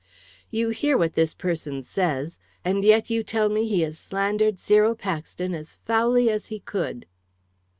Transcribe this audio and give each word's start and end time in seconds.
"You 0.49 0.69
hear 0.69 0.97
what 0.97 1.13
this 1.13 1.35
person 1.35 1.83
says. 1.83 2.39
And 2.65 2.83
yet 2.83 3.11
you 3.11 3.21
tell 3.21 3.49
me 3.49 3.67
he 3.67 3.81
has 3.81 3.99
slandered 3.99 4.57
Cyril 4.57 4.95
Paxton 4.95 5.53
as 5.53 5.75
foully 5.85 6.27
as 6.31 6.47
he 6.47 6.59
could." 6.59 7.05